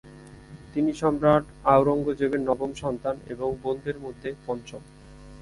তিনি 0.73 0.91
সম্রাট 0.93 1.45
আওরঙ্গজেবের 1.65 2.41
নবম 2.41 2.71
সন্তান 2.73 3.15
এবং 3.27 3.49
বোনদের 3.63 3.97
মধ্যে 3.99 4.29
পঞ্চম। 4.45 4.81